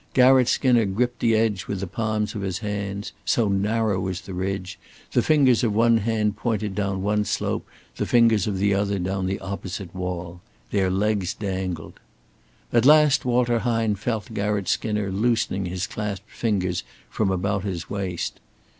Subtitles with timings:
[0.15, 4.33] Garratt Skinner gripped the edge with the palms of his hands so narrow was the
[4.33, 4.79] ridge
[5.11, 9.27] the fingers of one hand pointed down one slope, the fingers of the other down
[9.27, 10.41] the opposite wall.
[10.71, 11.99] Their legs dangled.
[12.73, 18.39] At last Walter Hine felt Garratt Skinner loosening his clasped fingers from about his waist.